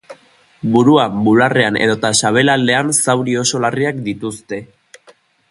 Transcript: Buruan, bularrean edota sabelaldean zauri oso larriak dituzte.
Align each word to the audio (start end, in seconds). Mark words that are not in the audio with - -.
Buruan, 0.75 1.19
bularrean 1.27 1.77
edota 1.87 2.11
sabelaldean 2.21 2.91
zauri 3.01 3.37
oso 3.43 3.63
larriak 3.67 4.01
dituzte. 4.09 4.63